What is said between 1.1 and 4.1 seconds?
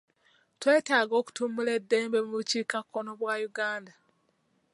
okutumbula eddembe mu bukiikakkono bwa Uganda.